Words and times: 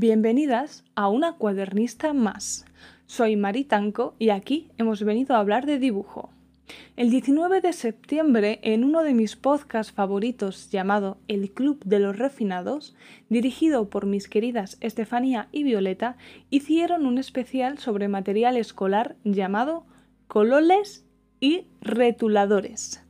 Bienvenidas 0.00 0.82
a 0.94 1.08
una 1.08 1.34
cuadernista 1.34 2.14
más. 2.14 2.64
Soy 3.04 3.36
Mari 3.36 3.64
Tanco 3.64 4.14
y 4.18 4.30
aquí 4.30 4.70
hemos 4.78 5.04
venido 5.04 5.36
a 5.36 5.40
hablar 5.40 5.66
de 5.66 5.78
dibujo. 5.78 6.30
El 6.96 7.10
19 7.10 7.60
de 7.60 7.74
septiembre, 7.74 8.60
en 8.62 8.82
uno 8.82 9.02
de 9.02 9.12
mis 9.12 9.36
podcasts 9.36 9.92
favoritos 9.92 10.70
llamado 10.70 11.18
El 11.28 11.50
Club 11.50 11.84
de 11.84 11.98
los 11.98 12.16
Refinados, 12.16 12.96
dirigido 13.28 13.90
por 13.90 14.06
mis 14.06 14.26
queridas 14.26 14.78
Estefanía 14.80 15.48
y 15.52 15.64
Violeta, 15.64 16.16
hicieron 16.48 17.04
un 17.04 17.18
especial 17.18 17.76
sobre 17.76 18.08
material 18.08 18.56
escolar 18.56 19.16
llamado 19.24 19.84
Cololes 20.28 21.04
y 21.40 21.66
Retuladores. 21.82 23.04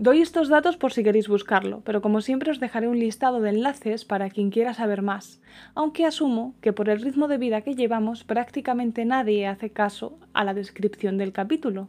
Doy 0.00 0.22
estos 0.22 0.48
datos 0.48 0.76
por 0.76 0.92
si 0.92 1.02
queréis 1.02 1.26
buscarlo, 1.26 1.82
pero 1.84 2.00
como 2.00 2.20
siempre 2.20 2.52
os 2.52 2.60
dejaré 2.60 2.86
un 2.86 3.00
listado 3.00 3.40
de 3.40 3.50
enlaces 3.50 4.04
para 4.04 4.30
quien 4.30 4.50
quiera 4.50 4.72
saber 4.72 5.02
más, 5.02 5.40
aunque 5.74 6.06
asumo 6.06 6.54
que 6.60 6.72
por 6.72 6.88
el 6.88 7.02
ritmo 7.02 7.26
de 7.26 7.36
vida 7.36 7.62
que 7.62 7.74
llevamos 7.74 8.22
prácticamente 8.22 9.04
nadie 9.04 9.48
hace 9.48 9.70
caso 9.70 10.16
a 10.34 10.44
la 10.44 10.54
descripción 10.54 11.18
del 11.18 11.32
capítulo. 11.32 11.88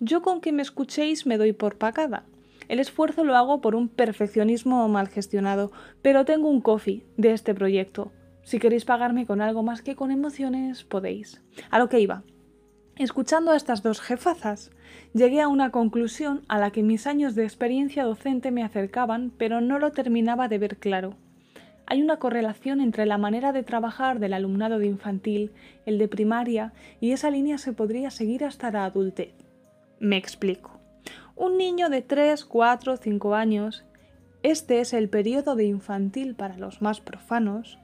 Yo 0.00 0.20
con 0.20 0.40
que 0.40 0.50
me 0.50 0.62
escuchéis 0.62 1.26
me 1.26 1.38
doy 1.38 1.52
por 1.52 1.78
pagada. 1.78 2.24
El 2.66 2.80
esfuerzo 2.80 3.22
lo 3.22 3.36
hago 3.36 3.60
por 3.60 3.76
un 3.76 3.88
perfeccionismo 3.88 4.88
mal 4.88 5.06
gestionado, 5.06 5.70
pero 6.02 6.24
tengo 6.24 6.48
un 6.48 6.60
coffee 6.60 7.04
de 7.16 7.34
este 7.34 7.54
proyecto. 7.54 8.10
Si 8.42 8.58
queréis 8.58 8.84
pagarme 8.84 9.26
con 9.26 9.40
algo 9.42 9.62
más 9.62 9.80
que 9.80 9.94
con 9.94 10.10
emociones, 10.10 10.82
podéis. 10.82 11.40
A 11.70 11.78
lo 11.78 11.88
que 11.88 12.00
iba. 12.00 12.24
Escuchando 12.98 13.52
a 13.52 13.56
estas 13.56 13.84
dos 13.84 14.00
jefazas, 14.00 14.72
llegué 15.14 15.40
a 15.40 15.46
una 15.46 15.70
conclusión 15.70 16.42
a 16.48 16.58
la 16.58 16.72
que 16.72 16.82
mis 16.82 17.06
años 17.06 17.36
de 17.36 17.44
experiencia 17.44 18.02
docente 18.02 18.50
me 18.50 18.64
acercaban, 18.64 19.30
pero 19.38 19.60
no 19.60 19.78
lo 19.78 19.92
terminaba 19.92 20.48
de 20.48 20.58
ver 20.58 20.78
claro. 20.78 21.14
Hay 21.86 22.02
una 22.02 22.18
correlación 22.18 22.80
entre 22.80 23.06
la 23.06 23.16
manera 23.16 23.52
de 23.52 23.62
trabajar 23.62 24.18
del 24.18 24.32
alumnado 24.32 24.80
de 24.80 24.88
infantil, 24.88 25.52
el 25.86 25.96
de 25.98 26.08
primaria, 26.08 26.72
y 27.00 27.12
esa 27.12 27.30
línea 27.30 27.58
se 27.58 27.72
podría 27.72 28.10
seguir 28.10 28.44
hasta 28.44 28.72
la 28.72 28.84
adultez. 28.84 29.32
Me 30.00 30.16
explico. 30.16 30.80
Un 31.36 31.56
niño 31.56 31.90
de 31.90 32.02
3, 32.02 32.44
4, 32.44 32.96
5 32.96 33.34
años, 33.36 33.84
este 34.42 34.80
es 34.80 34.92
el 34.92 35.08
periodo 35.08 35.54
de 35.54 35.66
infantil 35.66 36.34
para 36.34 36.58
los 36.58 36.82
más 36.82 37.00
profanos, 37.00 37.78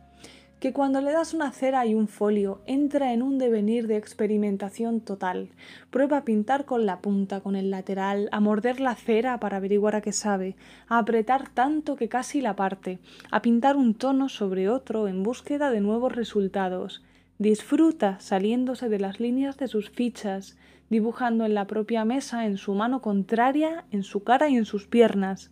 que 0.64 0.72
cuando 0.72 1.02
le 1.02 1.12
das 1.12 1.34
una 1.34 1.52
cera 1.52 1.84
y 1.84 1.94
un 1.94 2.08
folio 2.08 2.62
entra 2.64 3.12
en 3.12 3.20
un 3.20 3.36
devenir 3.36 3.86
de 3.86 3.98
experimentación 3.98 5.02
total. 5.02 5.50
Prueba 5.90 6.16
a 6.16 6.24
pintar 6.24 6.64
con 6.64 6.86
la 6.86 7.02
punta, 7.02 7.42
con 7.42 7.54
el 7.54 7.70
lateral, 7.70 8.30
a 8.32 8.40
morder 8.40 8.80
la 8.80 8.94
cera 8.94 9.38
para 9.38 9.58
averiguar 9.58 9.94
a 9.94 10.00
qué 10.00 10.12
sabe, 10.12 10.56
a 10.88 10.96
apretar 10.96 11.50
tanto 11.50 11.96
que 11.96 12.08
casi 12.08 12.40
la 12.40 12.56
parte, 12.56 12.98
a 13.30 13.42
pintar 13.42 13.76
un 13.76 13.92
tono 13.92 14.30
sobre 14.30 14.70
otro 14.70 15.06
en 15.06 15.22
búsqueda 15.22 15.70
de 15.70 15.82
nuevos 15.82 16.16
resultados. 16.16 17.02
Disfruta 17.36 18.18
saliéndose 18.20 18.88
de 18.88 19.00
las 19.00 19.20
líneas 19.20 19.58
de 19.58 19.68
sus 19.68 19.90
fichas, 19.90 20.56
dibujando 20.88 21.44
en 21.44 21.52
la 21.52 21.66
propia 21.66 22.06
mesa, 22.06 22.46
en 22.46 22.56
su 22.56 22.72
mano 22.72 23.02
contraria, 23.02 23.84
en 23.90 24.02
su 24.02 24.24
cara 24.24 24.48
y 24.48 24.56
en 24.56 24.64
sus 24.64 24.86
piernas. 24.86 25.50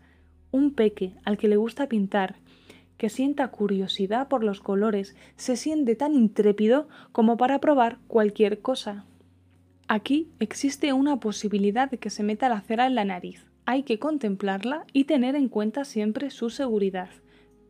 Un 0.53 0.73
peque 0.73 1.13
al 1.27 1.37
que 1.37 1.49
le 1.49 1.57
gusta 1.57 1.87
pintar, 1.87 2.37
que 3.03 3.11
sienta 3.11 3.49
curiosidad 3.49 4.29
por 4.29 4.45
los 4.45 4.61
colores, 4.61 5.17
se 5.35 5.57
siente 5.57 5.97
tan 5.97 6.15
intrépido 6.15 6.87
como 7.11 7.37
para 7.37 7.59
probar 7.59 7.99
cualquier 8.07 8.61
cosa. 8.61 9.05
Aquí 9.89 10.29
existe 10.39 10.93
una 10.93 11.19
posibilidad 11.19 11.91
de 11.91 11.99
que 11.99 12.11
se 12.11 12.23
meta 12.23 12.49
la 12.49 12.61
cera 12.61 12.87
en 12.87 12.95
la 12.95 13.05
nariz. 13.05 13.45
Hay 13.67 13.83
que 13.83 13.99
contemplarla 13.99 14.85
y 14.93 15.03
tener 15.03 15.35
en 15.35 15.49
cuenta 15.49 15.85
siempre 15.85 16.31
su 16.31 16.49
seguridad 16.49 17.11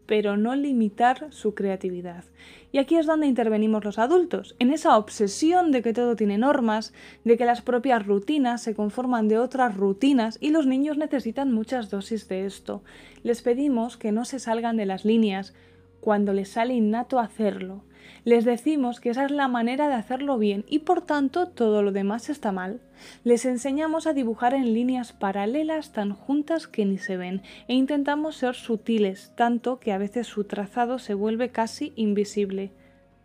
pero 0.06 0.36
no 0.36 0.54
limitar 0.54 1.28
su 1.30 1.54
creatividad. 1.54 2.24
Y 2.72 2.78
aquí 2.78 2.96
es 2.96 3.06
donde 3.06 3.26
intervenimos 3.26 3.84
los 3.84 3.98
adultos, 3.98 4.56
en 4.58 4.72
esa 4.72 4.96
obsesión 4.96 5.72
de 5.72 5.82
que 5.82 5.92
todo 5.92 6.16
tiene 6.16 6.38
normas, 6.38 6.92
de 7.24 7.36
que 7.36 7.44
las 7.44 7.62
propias 7.62 8.06
rutinas 8.06 8.62
se 8.62 8.74
conforman 8.74 9.28
de 9.28 9.38
otras 9.38 9.76
rutinas 9.76 10.38
y 10.40 10.50
los 10.50 10.66
niños 10.66 10.96
necesitan 10.96 11.52
muchas 11.52 11.90
dosis 11.90 12.28
de 12.28 12.46
esto. 12.46 12.82
Les 13.22 13.42
pedimos 13.42 13.96
que 13.96 14.12
no 14.12 14.24
se 14.24 14.38
salgan 14.38 14.76
de 14.76 14.86
las 14.86 15.04
líneas 15.04 15.54
cuando 16.00 16.32
les 16.32 16.48
sale 16.48 16.74
innato 16.74 17.20
hacerlo. 17.20 17.84
Les 18.24 18.44
decimos 18.44 19.00
que 19.00 19.10
esa 19.10 19.24
es 19.24 19.30
la 19.30 19.48
manera 19.48 19.88
de 19.88 19.94
hacerlo 19.94 20.38
bien 20.38 20.64
y 20.68 20.80
por 20.80 21.02
tanto 21.02 21.48
todo 21.48 21.82
lo 21.82 21.92
demás 21.92 22.30
está 22.30 22.52
mal. 22.52 22.80
Les 23.24 23.44
enseñamos 23.44 24.06
a 24.06 24.12
dibujar 24.12 24.54
en 24.54 24.74
líneas 24.74 25.12
paralelas 25.12 25.92
tan 25.92 26.12
juntas 26.12 26.68
que 26.68 26.84
ni 26.84 26.98
se 26.98 27.16
ven 27.16 27.42
e 27.68 27.74
intentamos 27.74 28.36
ser 28.36 28.54
sutiles, 28.54 29.32
tanto 29.36 29.80
que 29.80 29.92
a 29.92 29.98
veces 29.98 30.26
su 30.26 30.44
trazado 30.44 30.98
se 30.98 31.14
vuelve 31.14 31.50
casi 31.50 31.92
invisible. 31.96 32.72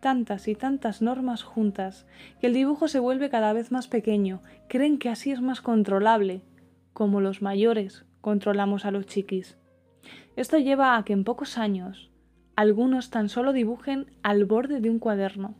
Tantas 0.00 0.46
y 0.48 0.54
tantas 0.54 1.02
normas 1.02 1.42
juntas, 1.42 2.06
que 2.40 2.46
el 2.46 2.54
dibujo 2.54 2.86
se 2.88 3.00
vuelve 3.00 3.30
cada 3.30 3.52
vez 3.52 3.72
más 3.72 3.88
pequeño, 3.88 4.42
creen 4.68 4.98
que 4.98 5.08
así 5.08 5.32
es 5.32 5.40
más 5.40 5.60
controlable, 5.60 6.42
como 6.92 7.20
los 7.20 7.42
mayores 7.42 8.04
controlamos 8.20 8.84
a 8.84 8.90
los 8.90 9.06
chiquis. 9.06 9.58
Esto 10.36 10.58
lleva 10.58 10.96
a 10.96 11.04
que 11.04 11.12
en 11.12 11.24
pocos 11.24 11.58
años 11.58 12.10
algunos 12.58 13.10
tan 13.10 13.28
solo 13.28 13.52
dibujen 13.52 14.06
al 14.24 14.44
borde 14.44 14.80
de 14.80 14.90
un 14.90 14.98
cuaderno, 14.98 15.54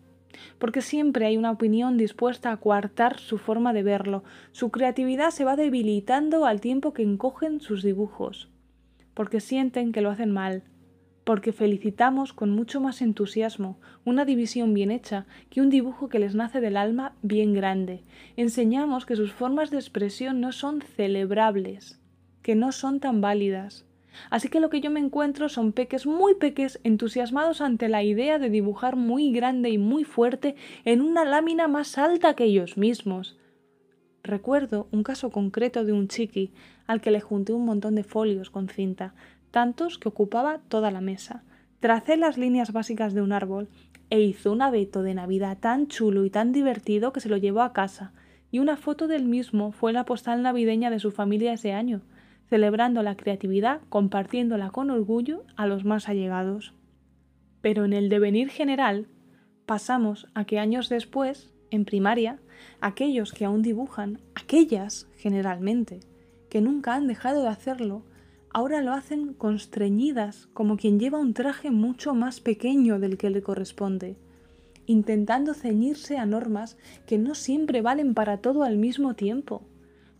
porque 0.58 0.82
siempre 0.82 1.26
hay 1.26 1.36
una 1.36 1.52
opinión 1.52 1.96
dispuesta 1.96 2.50
a 2.50 2.56
coartar 2.56 3.20
su 3.20 3.38
forma 3.38 3.72
de 3.72 3.84
verlo, 3.84 4.24
su 4.50 4.72
creatividad 4.72 5.30
se 5.30 5.44
va 5.44 5.54
debilitando 5.54 6.44
al 6.44 6.60
tiempo 6.60 6.92
que 6.92 7.04
encogen 7.04 7.60
sus 7.60 7.84
dibujos, 7.84 8.50
porque 9.14 9.38
sienten 9.38 9.92
que 9.92 10.00
lo 10.00 10.10
hacen 10.10 10.32
mal, 10.32 10.64
porque 11.22 11.52
felicitamos 11.52 12.32
con 12.32 12.50
mucho 12.50 12.80
más 12.80 13.00
entusiasmo 13.00 13.78
una 14.04 14.24
división 14.24 14.74
bien 14.74 14.90
hecha 14.90 15.24
que 15.50 15.60
un 15.60 15.70
dibujo 15.70 16.08
que 16.08 16.18
les 16.18 16.34
nace 16.34 16.60
del 16.60 16.76
alma 16.76 17.14
bien 17.22 17.54
grande. 17.54 18.02
Enseñamos 18.34 19.06
que 19.06 19.14
sus 19.14 19.30
formas 19.30 19.70
de 19.70 19.76
expresión 19.76 20.40
no 20.40 20.50
son 20.50 20.80
celebrables, 20.80 22.00
que 22.42 22.56
no 22.56 22.72
son 22.72 22.98
tan 22.98 23.20
válidas, 23.20 23.87
Así 24.30 24.48
que 24.48 24.60
lo 24.60 24.70
que 24.70 24.80
yo 24.80 24.90
me 24.90 25.00
encuentro 25.00 25.48
son 25.48 25.72
peques 25.72 26.06
muy 26.06 26.34
peques 26.34 26.80
entusiasmados 26.84 27.60
ante 27.60 27.88
la 27.88 28.02
idea 28.02 28.38
de 28.38 28.50
dibujar 28.50 28.96
muy 28.96 29.32
grande 29.32 29.70
y 29.70 29.78
muy 29.78 30.04
fuerte 30.04 30.56
en 30.84 31.00
una 31.00 31.24
lámina 31.24 31.68
más 31.68 31.98
alta 31.98 32.34
que 32.34 32.44
ellos 32.44 32.76
mismos. 32.76 33.38
Recuerdo 34.22 34.88
un 34.92 35.02
caso 35.02 35.30
concreto 35.30 35.84
de 35.84 35.92
un 35.92 36.08
chiqui 36.08 36.52
al 36.86 37.00
que 37.00 37.10
le 37.10 37.20
junté 37.20 37.52
un 37.52 37.64
montón 37.64 37.94
de 37.94 38.04
folios 38.04 38.50
con 38.50 38.68
cinta, 38.68 39.14
tantos 39.50 39.98
que 39.98 40.08
ocupaba 40.08 40.58
toda 40.68 40.90
la 40.90 41.00
mesa. 41.00 41.44
Tracé 41.80 42.16
las 42.16 42.36
líneas 42.36 42.72
básicas 42.72 43.14
de 43.14 43.22
un 43.22 43.32
árbol 43.32 43.68
e 44.10 44.20
hizo 44.20 44.52
un 44.52 44.62
abeto 44.62 45.02
de 45.02 45.14
Navidad 45.14 45.58
tan 45.58 45.86
chulo 45.86 46.24
y 46.24 46.30
tan 46.30 46.52
divertido 46.52 47.12
que 47.12 47.20
se 47.20 47.28
lo 47.28 47.36
llevó 47.36 47.62
a 47.62 47.72
casa, 47.72 48.12
y 48.50 48.58
una 48.58 48.76
foto 48.76 49.06
del 49.06 49.24
mismo 49.24 49.72
fue 49.72 49.92
la 49.92 50.04
postal 50.04 50.42
navideña 50.42 50.90
de 50.90 50.98
su 50.98 51.10
familia 51.10 51.52
ese 51.52 51.72
año 51.72 52.02
celebrando 52.48 53.02
la 53.02 53.16
creatividad, 53.16 53.80
compartiéndola 53.88 54.70
con 54.70 54.90
orgullo 54.90 55.44
a 55.56 55.66
los 55.66 55.84
más 55.84 56.08
allegados. 56.08 56.74
Pero 57.60 57.84
en 57.84 57.92
el 57.92 58.08
devenir 58.08 58.48
general 58.48 59.06
pasamos 59.66 60.26
a 60.34 60.44
que 60.44 60.58
años 60.58 60.88
después, 60.88 61.52
en 61.70 61.84
primaria, 61.84 62.38
aquellos 62.80 63.32
que 63.32 63.44
aún 63.44 63.62
dibujan, 63.62 64.20
aquellas 64.34 65.08
generalmente, 65.16 66.00
que 66.48 66.60
nunca 66.60 66.94
han 66.94 67.06
dejado 67.06 67.42
de 67.42 67.48
hacerlo, 67.48 68.04
ahora 68.50 68.80
lo 68.80 68.92
hacen 68.92 69.34
constreñidas 69.34 70.46
como 70.54 70.78
quien 70.78 70.98
lleva 70.98 71.18
un 71.18 71.34
traje 71.34 71.70
mucho 71.70 72.14
más 72.14 72.40
pequeño 72.40 72.98
del 72.98 73.18
que 73.18 73.28
le 73.28 73.42
corresponde, 73.42 74.16
intentando 74.86 75.52
ceñirse 75.52 76.16
a 76.16 76.24
normas 76.24 76.78
que 77.06 77.18
no 77.18 77.34
siempre 77.34 77.82
valen 77.82 78.14
para 78.14 78.38
todo 78.38 78.62
al 78.62 78.78
mismo 78.78 79.14
tiempo. 79.14 79.62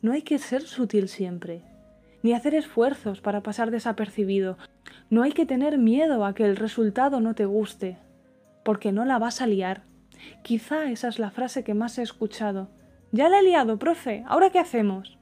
No 0.02 0.12
hay 0.12 0.20
que 0.20 0.38
ser 0.38 0.62
sutil 0.62 1.08
siempre, 1.08 1.62
ni 2.22 2.32
hacer 2.32 2.54
esfuerzos 2.54 3.20
para 3.20 3.42
pasar 3.42 3.70
desapercibido. 3.70 4.58
No 5.10 5.22
hay 5.22 5.32
que 5.32 5.46
tener 5.46 5.78
miedo 5.78 6.24
a 6.24 6.34
que 6.34 6.44
el 6.44 6.56
resultado 6.56 7.20
no 7.20 7.34
te 7.34 7.46
guste, 7.46 7.98
porque 8.64 8.92
no 8.92 9.04
la 9.04 9.18
vas 9.18 9.40
a 9.40 9.46
liar. 9.46 9.82
Quizá 10.42 10.90
esa 10.90 11.08
es 11.08 11.18
la 11.18 11.30
frase 11.30 11.64
que 11.64 11.74
más 11.74 11.98
he 11.98 12.02
escuchado. 12.02 12.68
Ya 13.12 13.28
la 13.28 13.38
he 13.38 13.42
liado, 13.42 13.78
profe, 13.78 14.24
¿ahora 14.26 14.50
qué 14.50 14.58
hacemos? 14.58 15.18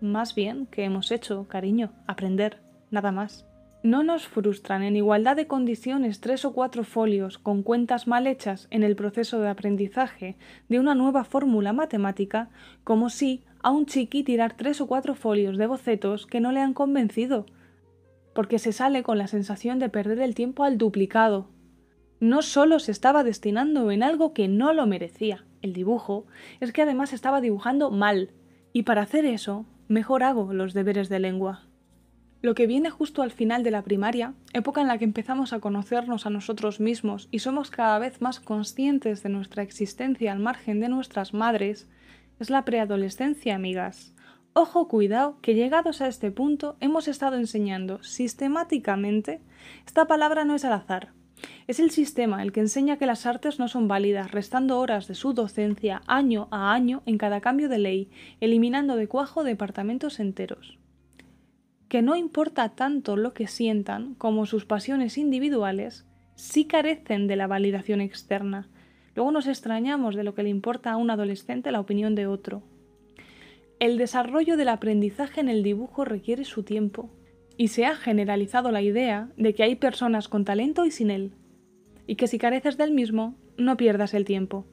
Más 0.00 0.34
bien, 0.34 0.66
¿qué 0.70 0.84
hemos 0.84 1.10
hecho, 1.10 1.46
cariño? 1.48 1.92
Aprender, 2.06 2.60
nada 2.90 3.12
más. 3.12 3.46
No 3.84 4.02
nos 4.02 4.26
frustran 4.26 4.82
en 4.82 4.96
igualdad 4.96 5.36
de 5.36 5.46
condiciones 5.46 6.20
tres 6.20 6.44
o 6.44 6.52
cuatro 6.52 6.82
folios 6.82 7.38
con 7.38 7.62
cuentas 7.62 8.08
mal 8.08 8.26
hechas 8.26 8.66
en 8.70 8.82
el 8.82 8.96
proceso 8.96 9.40
de 9.40 9.48
aprendizaje 9.48 10.36
de 10.68 10.80
una 10.80 10.96
nueva 10.96 11.22
fórmula 11.22 11.72
matemática, 11.72 12.50
como 12.82 13.08
si 13.08 13.44
a 13.62 13.70
un 13.70 13.86
chiqui 13.86 14.22
tirar 14.22 14.56
tres 14.56 14.80
o 14.80 14.86
cuatro 14.86 15.14
folios 15.14 15.56
de 15.56 15.66
bocetos 15.66 16.26
que 16.26 16.40
no 16.40 16.52
le 16.52 16.60
han 16.60 16.74
convencido, 16.74 17.46
porque 18.34 18.58
se 18.58 18.72
sale 18.72 19.02
con 19.02 19.18
la 19.18 19.26
sensación 19.26 19.78
de 19.78 19.88
perder 19.88 20.20
el 20.20 20.34
tiempo 20.34 20.64
al 20.64 20.78
duplicado. 20.78 21.48
No 22.20 22.42
solo 22.42 22.78
se 22.78 22.92
estaba 22.92 23.24
destinando 23.24 23.90
en 23.90 24.02
algo 24.02 24.32
que 24.32 24.48
no 24.48 24.72
lo 24.72 24.86
merecía, 24.86 25.44
el 25.62 25.72
dibujo, 25.72 26.26
es 26.60 26.72
que 26.72 26.82
además 26.82 27.12
estaba 27.12 27.40
dibujando 27.40 27.90
mal, 27.90 28.32
y 28.72 28.82
para 28.82 29.02
hacer 29.02 29.24
eso, 29.24 29.66
mejor 29.88 30.22
hago 30.22 30.52
los 30.52 30.74
deberes 30.74 31.08
de 31.08 31.18
lengua. 31.18 31.68
Lo 32.40 32.54
que 32.54 32.68
viene 32.68 32.90
justo 32.90 33.22
al 33.22 33.32
final 33.32 33.64
de 33.64 33.72
la 33.72 33.82
primaria, 33.82 34.34
época 34.52 34.80
en 34.80 34.86
la 34.86 34.98
que 34.98 35.04
empezamos 35.04 35.52
a 35.52 35.58
conocernos 35.58 36.24
a 36.24 36.30
nosotros 36.30 36.78
mismos 36.78 37.26
y 37.32 37.40
somos 37.40 37.70
cada 37.72 37.98
vez 37.98 38.20
más 38.20 38.38
conscientes 38.38 39.24
de 39.24 39.28
nuestra 39.28 39.64
existencia 39.64 40.30
al 40.30 40.38
margen 40.38 40.78
de 40.78 40.88
nuestras 40.88 41.34
madres, 41.34 41.88
es 42.38 42.50
la 42.50 42.64
preadolescencia, 42.64 43.54
amigas. 43.54 44.14
Ojo, 44.52 44.88
cuidado, 44.88 45.38
que 45.40 45.54
llegados 45.54 46.00
a 46.00 46.08
este 46.08 46.30
punto 46.30 46.76
hemos 46.80 47.08
estado 47.08 47.36
enseñando 47.36 48.02
sistemáticamente, 48.02 49.40
esta 49.86 50.06
palabra 50.06 50.44
no 50.44 50.54
es 50.54 50.64
al 50.64 50.72
azar, 50.72 51.12
es 51.66 51.78
el 51.78 51.90
sistema 51.90 52.42
el 52.42 52.52
que 52.52 52.60
enseña 52.60 52.96
que 52.96 53.06
las 53.06 53.26
artes 53.26 53.58
no 53.58 53.68
son 53.68 53.86
válidas, 53.88 54.30
restando 54.32 54.78
horas 54.80 55.06
de 55.06 55.14
su 55.14 55.32
docencia 55.34 56.02
año 56.06 56.48
a 56.50 56.72
año 56.72 57.02
en 57.06 57.18
cada 57.18 57.40
cambio 57.40 57.68
de 57.68 57.78
ley, 57.78 58.10
eliminando 58.40 58.96
de 58.96 59.06
cuajo 59.06 59.44
departamentos 59.44 60.18
enteros 60.18 60.78
que 61.88 62.02
no 62.02 62.16
importa 62.16 62.68
tanto 62.70 63.16
lo 63.16 63.32
que 63.32 63.46
sientan 63.46 64.14
como 64.14 64.46
sus 64.46 64.66
pasiones 64.66 65.16
individuales, 65.16 66.06
sí 66.34 66.66
carecen 66.66 67.26
de 67.26 67.36
la 67.36 67.46
validación 67.46 68.00
externa. 68.00 68.68
Luego 69.18 69.32
nos 69.32 69.48
extrañamos 69.48 70.14
de 70.14 70.22
lo 70.22 70.36
que 70.36 70.44
le 70.44 70.48
importa 70.48 70.92
a 70.92 70.96
un 70.96 71.10
adolescente 71.10 71.72
la 71.72 71.80
opinión 71.80 72.14
de 72.14 72.28
otro. 72.28 72.62
El 73.80 73.98
desarrollo 73.98 74.56
del 74.56 74.68
aprendizaje 74.68 75.40
en 75.40 75.48
el 75.48 75.64
dibujo 75.64 76.04
requiere 76.04 76.44
su 76.44 76.62
tiempo, 76.62 77.10
y 77.56 77.66
se 77.66 77.84
ha 77.84 77.96
generalizado 77.96 78.70
la 78.70 78.80
idea 78.80 79.32
de 79.36 79.54
que 79.56 79.64
hay 79.64 79.74
personas 79.74 80.28
con 80.28 80.44
talento 80.44 80.86
y 80.86 80.92
sin 80.92 81.10
él, 81.10 81.32
y 82.06 82.14
que 82.14 82.28
si 82.28 82.38
careces 82.38 82.76
del 82.76 82.92
mismo, 82.92 83.34
no 83.56 83.76
pierdas 83.76 84.14
el 84.14 84.24
tiempo. 84.24 84.66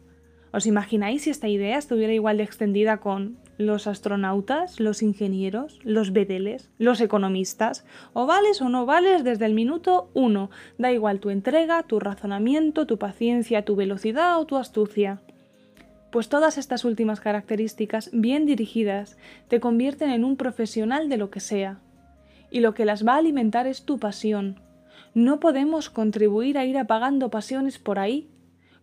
¿Os 0.56 0.66
imagináis 0.66 1.24
si 1.24 1.32
esta 1.32 1.50
idea 1.50 1.78
estuviera 1.78 2.14
igual 2.14 2.38
de 2.38 2.44
extendida 2.44 3.02
con 3.02 3.36
los 3.58 3.88
astronautas, 3.88 4.80
los 4.80 5.04
ingenieros, 5.04 5.82
los 5.84 6.14
bedeles, 6.14 6.70
los 6.78 7.02
economistas, 7.02 7.84
o 8.14 8.26
vales 8.26 8.62
o 8.62 8.70
no 8.70 8.86
vales 8.86 9.26
desde 9.26 9.48
el 9.48 9.54
minuto 9.54 10.10
uno, 10.14 10.50
da 10.78 10.94
igual 10.94 11.20
tu 11.20 11.30
entrega, 11.30 11.84
tu 11.84 12.00
razonamiento, 12.00 12.88
tu 12.88 12.98
paciencia, 12.98 13.66
tu 13.66 13.76
velocidad 13.76 14.40
o 14.40 14.46
tu 14.46 14.56
astucia. 14.56 15.20
Pues 16.10 16.30
todas 16.30 16.58
estas 16.58 16.86
últimas 16.86 17.20
características, 17.20 18.10
bien 18.14 18.46
dirigidas, 18.46 19.18
te 19.50 19.60
convierten 19.60 20.10
en 20.10 20.24
un 20.24 20.38
profesional 20.38 21.10
de 21.10 21.18
lo 21.18 21.32
que 21.32 21.42
sea. 21.42 21.80
Y 22.50 22.62
lo 22.62 22.74
que 22.74 22.86
las 22.86 23.06
va 23.06 23.16
a 23.16 23.18
alimentar 23.18 23.68
es 23.68 23.84
tu 23.84 24.00
pasión. 24.00 24.62
No 25.14 25.42
podemos 25.42 25.90
contribuir 25.90 26.58
a 26.58 26.64
ir 26.64 26.78
apagando 26.78 27.30
pasiones 27.30 27.78
por 27.78 28.00
ahí, 28.00 28.30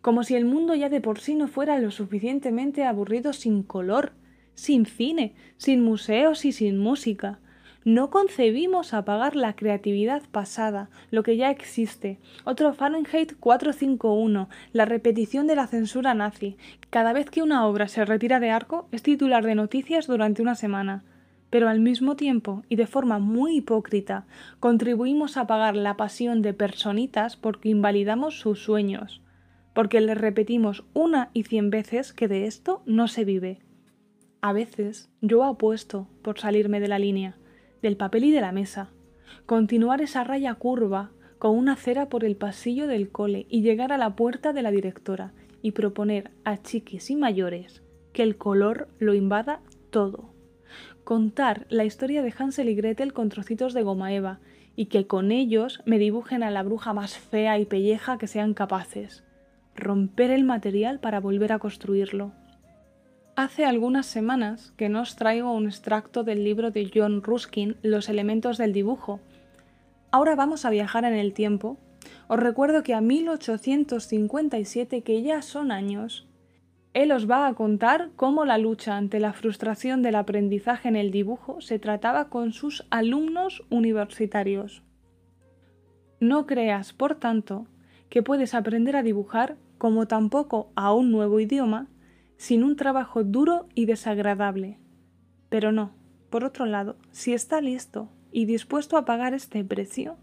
como 0.03 0.25
si 0.25 0.35
el 0.35 0.45
mundo 0.45 0.75
ya 0.75 0.89
de 0.89 1.01
por 1.01 1.21
sí 1.21 1.37
no 1.37 1.49
fuera 1.49 1.79
lo 1.79 1.91
suficientemente 1.91 2.85
aburrido 2.85 3.33
sin 3.33 3.63
color, 3.63 4.13
sin 4.55 4.85
cine, 4.85 5.35
sin 5.57 5.83
museos 5.83 6.45
y 6.45 6.53
sin 6.53 6.77
música. 6.77 7.39
No 7.85 8.11
concebimos 8.11 8.95
apagar 8.95 9.35
la 9.35 9.57
creatividad 9.57 10.23
pasada, 10.31 10.89
lo 11.11 11.23
que 11.23 11.37
ya 11.37 11.51
existe. 11.51 12.19
Otro 12.45 12.75
Fahrenheit 12.75 13.35
451, 13.39 14.49
la 14.73 14.85
repetición 14.85 15.47
de 15.47 15.57
la 15.57 15.67
censura 15.67 16.15
nazi. 16.15 16.57
Cada 16.91 17.13
vez 17.13 17.31
que 17.31 17.43
una 17.43 17.67
obra 17.67 17.89
se 17.89 18.05
retira 18.05 18.39
de 18.39 18.51
arco 18.51 18.89
es 18.93 19.03
titular 19.03 19.45
de 19.45 19.57
noticias 19.57 20.07
durante 20.07 20.43
una 20.43 20.55
semana. 20.55 21.03
Pero 21.51 21.69
al 21.69 21.81
mismo 21.81 22.15
tiempo, 22.17 22.63
y 22.69 22.77
de 22.77 22.87
forma 22.87 23.19
muy 23.19 23.57
hipócrita, 23.57 24.27
contribuimos 24.59 25.37
a 25.37 25.43
apagar 25.43 25.77
la 25.77 25.97
pasión 25.97 26.41
de 26.41 26.55
personitas 26.55 27.37
porque 27.37 27.69
invalidamos 27.69 28.39
sus 28.39 28.63
sueños. 28.63 29.23
Porque 29.75 30.01
les 30.01 30.19
repetimos 30.19 30.85
una 30.93 31.31
y 31.33 31.45
cien 31.45 31.71
veces 31.71 32.13
que 32.13 32.29
de 32.29 32.47
esto 32.47 32.83
no 32.87 33.09
se 33.09 33.25
vive. 33.25 33.61
A 34.41 34.53
veces 34.53 35.11
yo 35.21 35.45
apuesto 35.45 36.09
por 36.23 36.39
salirme 36.39 36.81
de 36.81 36.89
la 36.89 36.99
línea, 36.99 37.37
del 37.81 37.97
papel 37.97 38.25
y 38.25 38.33
de 38.33 38.41
la 38.41 38.53
mesa, 38.53 38.91
continuar 39.47 40.01
esa 40.01 40.25
raya 40.25 40.55
curva 40.55 41.11
con 41.39 41.57
una 41.57 41.77
cera 41.77 42.09
por 42.09 42.25
el 42.25 42.37
pasillo 42.37 42.87
del 42.87 43.11
cole 43.11 43.47
y 43.49 43.63
llegar 43.63 43.93
a 43.93 43.99
la 43.99 44.15
puerta 44.15 44.53
de 44.53 44.63
la 44.63 44.71
directora 44.71 45.33
y 45.63 45.73
proponer 45.73 46.31
a 46.45 46.63
chiquis 46.63 47.11
y 47.11 47.17
mayores 47.17 47.83
que 48.13 48.23
el 48.23 48.37
color 48.37 48.89
lo 48.99 49.15
invada 49.15 49.61
todo. 49.91 50.31
Contar 51.05 51.67
la 51.69 51.85
historia 51.85 52.23
de 52.23 52.33
Hansel 52.37 52.69
y 52.69 52.75
Gretel 52.75 53.13
con 53.13 53.29
trocitos 53.29 53.75
de 53.75 53.83
goma 53.83 54.13
eva 54.13 54.41
y 54.77 54.87
que 54.87 55.07
con 55.07 55.33
ellos 55.33 55.83
me 55.85 55.99
dibujen 55.99 56.43
a 56.43 56.51
la 56.51 56.63
bruja 56.63 56.93
más 56.93 57.19
fea 57.19 57.59
y 57.59 57.65
pelleja 57.65 58.19
que 58.19 58.27
sean 58.27 58.55
capaces. 58.55 59.25
Romper 59.75 60.31
el 60.31 60.45
material 60.45 61.01
para 61.01 61.21
volver 61.21 61.53
a 61.53 61.59
construirlo. 61.59 62.33
Hace 63.35 63.65
algunas 63.65 64.07
semanas 64.07 64.73
que 64.77 64.89
nos 64.89 65.17
traigo 65.17 65.53
un 65.53 65.67
extracto 65.67 66.23
del 66.23 66.45
libro 66.45 66.71
de 66.71 66.91
John 66.95 67.23
Ruskin, 67.23 67.77
Los 67.83 68.09
elementos 68.09 68.59
del 68.59 68.73
dibujo. 68.73 69.21
Ahora 70.11 70.35
vamos 70.35 70.65
a 70.65 70.71
viajar 70.71 71.05
en 71.05 71.15
el 71.15 71.33
tiempo. 71.33 71.79
Os 72.29 72.39
recuerdo 72.39 72.83
que 72.83 72.93
a 72.93 73.01
1857, 73.01 75.03
que 75.03 75.23
ya 75.23 75.41
son 75.41 75.73
años, 75.73 76.29
él 76.95 77.11
os 77.11 77.31
va 77.31 77.47
a 77.47 77.55
contar 77.55 78.11
cómo 78.17 78.45
la 78.45 78.59
lucha 78.59 78.99
ante 78.99 79.19
la 79.19 79.33
frustración 79.33 80.03
del 80.03 80.17
aprendizaje 80.17 80.89
en 80.89 80.97
el 80.97 81.11
dibujo 81.11 81.63
se 81.63 81.79
trataba 81.79 82.29
con 82.29 82.53
sus 82.53 82.87
alumnos 82.91 83.65
universitarios. 83.71 84.83
No 86.21 86.47
creas, 86.47 86.93
por 86.93 87.15
tanto, 87.15 87.67
que 88.13 88.23
puedes 88.23 88.53
aprender 88.53 88.95
a 88.95 89.03
dibujar 89.03 89.57
como 89.79 90.07
tampoco 90.07 90.71
a 90.77 90.93
un 90.93 91.11
nuevo 91.11 91.41
idioma 91.41 91.89
sin 92.37 92.63
un 92.63 92.77
trabajo 92.77 93.25
duro 93.25 93.71
y 93.75 93.87
desagradable. 93.87 94.77
Pero 95.49 95.73
no, 95.73 95.95
por 96.29 96.45
otro 96.45 96.67
lado, 96.67 96.97
si 97.11 97.33
está 97.33 97.63
listo 97.63 98.11
y 98.31 98.45
dispuesto 98.45 98.99
a 98.99 99.07
pagar 99.07 99.33
este 99.33 99.65
precio, 99.65 100.19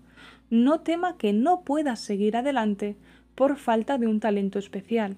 no 0.52 0.82
tema 0.82 1.18
que 1.18 1.34
no 1.34 1.64
puedas 1.64 2.00
seguir 2.00 2.38
adelante 2.38 2.96
por 3.34 3.58
falta 3.58 3.98
de 3.98 4.06
un 4.06 4.20
talento 4.20 4.60
especial. 4.60 5.18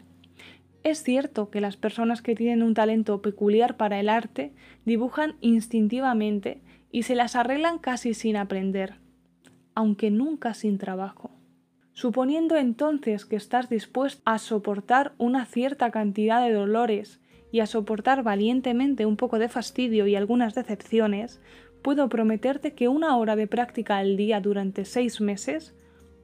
Es 0.83 1.03
cierto 1.03 1.49
que 1.49 1.59
las 1.59 1.75
personas 1.75 2.21
que 2.21 2.35
tienen 2.35 2.63
un 2.63 2.73
talento 2.73 3.21
peculiar 3.21 3.75
para 3.75 3.99
el 3.99 4.07
arte 4.07 4.53
dibujan 4.85 5.35
instintivamente 5.41 6.61
y 6.89 7.03
se 7.03 7.15
las 7.15 7.35
arreglan 7.35 7.79
casi 7.79 8.13
sin 8.13 8.37
aprender, 8.37 8.93
aunque 9.75 10.09
nunca 10.09 10.53
sin 10.53 10.77
trabajo 10.77 11.31
suponiendo 11.93 12.55
entonces 12.55 13.25
que 13.25 13.35
estás 13.35 13.69
dispuesto 13.69 14.21
a 14.25 14.37
soportar 14.37 15.13
una 15.17 15.45
cierta 15.45 15.91
cantidad 15.91 16.45
de 16.45 16.53
dolores 16.53 17.19
y 17.51 17.59
a 17.59 17.65
soportar 17.65 18.23
valientemente 18.23 19.05
un 19.05 19.17
poco 19.17 19.39
de 19.39 19.49
fastidio 19.49 20.07
y 20.07 20.15
algunas 20.15 20.55
decepciones, 20.55 21.41
puedo 21.81 22.07
prometerte 22.09 22.73
que 22.73 22.87
una 22.87 23.17
hora 23.17 23.35
de 23.35 23.47
práctica 23.47 23.97
al 23.97 24.15
día 24.15 24.39
durante 24.39 24.85
seis 24.85 25.19
meses, 25.19 25.75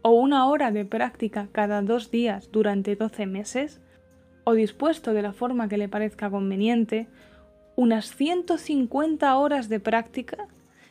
o 0.03 0.11
una 0.11 0.47
hora 0.47 0.71
de 0.71 0.85
práctica 0.85 1.49
cada 1.51 1.81
dos 1.81 2.11
días 2.11 2.49
durante 2.51 2.95
doce 2.95 3.25
meses, 3.25 3.81
o 4.45 4.53
dispuesto 4.53 5.11
de 5.13 5.21
la 5.21 5.33
forma 5.33 5.67
que 5.67 5.77
le 5.77 5.89
parezca 5.89 6.29
conveniente, 6.29 7.07
unas 7.75 8.15
150 8.15 9.35
horas 9.35 9.67
de 9.67 9.81
práctica 9.81 10.47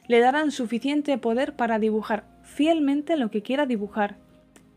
le 0.09 0.21
darán 0.21 0.51
suficiente 0.51 1.17
poder 1.17 1.57
para 1.57 1.79
dibujar 1.79 2.25
fielmente 2.43 3.17
lo 3.17 3.31
que 3.31 3.43
quiera 3.43 3.67
dibujar 3.67 4.19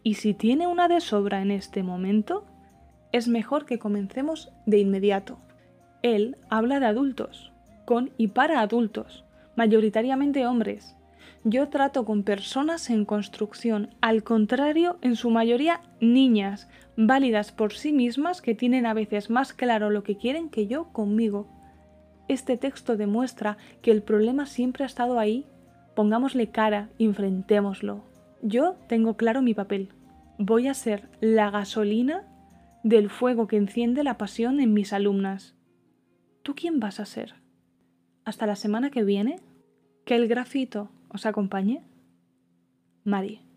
y 0.03 0.15
si 0.15 0.33
tiene 0.33 0.67
una 0.67 0.87
de 0.87 1.01
sobra 1.01 1.41
en 1.41 1.51
este 1.51 1.83
momento, 1.83 2.45
es 3.11 3.27
mejor 3.27 3.65
que 3.65 3.79
comencemos 3.79 4.51
de 4.65 4.79
inmediato. 4.79 5.39
Él 6.01 6.37
habla 6.49 6.79
de 6.79 6.85
adultos, 6.85 7.51
con 7.85 8.11
y 8.17 8.27
para 8.27 8.61
adultos, 8.61 9.25
mayoritariamente 9.55 10.45
hombres. 10.45 10.95
Yo 11.43 11.69
trato 11.69 12.05
con 12.05 12.23
personas 12.23 12.89
en 12.89 13.05
construcción, 13.05 13.89
al 14.01 14.23
contrario, 14.23 14.97
en 15.01 15.15
su 15.15 15.29
mayoría 15.29 15.81
niñas, 15.99 16.69
válidas 16.97 17.51
por 17.51 17.73
sí 17.73 17.93
mismas 17.93 18.41
que 18.41 18.55
tienen 18.55 18.85
a 18.85 18.93
veces 18.93 19.29
más 19.29 19.53
claro 19.53 19.89
lo 19.89 20.03
que 20.03 20.17
quieren 20.17 20.49
que 20.49 20.67
yo 20.67 20.91
conmigo. 20.91 21.47
Este 22.27 22.57
texto 22.57 22.97
demuestra 22.97 23.57
que 23.81 23.91
el 23.91 24.03
problema 24.03 24.45
siempre 24.45 24.83
ha 24.83 24.87
estado 24.87 25.17
ahí. 25.17 25.45
Pongámosle 25.95 26.51
cara, 26.51 26.89
enfrentémoslo. 26.99 28.08
Yo 28.41 28.77
tengo 28.87 29.17
claro 29.17 29.41
mi 29.41 29.53
papel. 29.53 29.89
Voy 30.37 30.67
a 30.67 30.73
ser 30.73 31.09
la 31.19 31.49
gasolina 31.49 32.23
del 32.83 33.09
fuego 33.09 33.47
que 33.47 33.57
enciende 33.57 34.03
la 34.03 34.17
pasión 34.17 34.61
en 34.61 34.73
mis 34.73 34.93
alumnas. 34.93 35.55
¿Tú 36.43 36.55
quién 36.55 36.79
vas 36.79 36.99
a 36.99 37.05
ser? 37.05 37.35
Hasta 38.23 38.45
la 38.45 38.55
semana 38.55 38.91
que 38.91 39.03
viene. 39.03 39.41
Que 40.05 40.15
el 40.15 40.27
grafito 40.27 40.89
os 41.09 41.25
acompañe. 41.25 41.83
Mari. 43.03 43.48